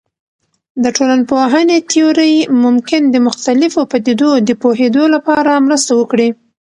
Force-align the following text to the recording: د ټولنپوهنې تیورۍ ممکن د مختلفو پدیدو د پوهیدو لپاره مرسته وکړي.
د 0.83 0.85
ټولنپوهنې 0.97 1.77
تیورۍ 1.91 2.33
ممکن 2.63 3.01
د 3.09 3.15
مختلفو 3.27 3.81
پدیدو 3.91 4.31
د 4.47 4.49
پوهیدو 4.61 5.03
لپاره 5.15 5.51
مرسته 5.67 5.91
وکړي. 5.99 6.29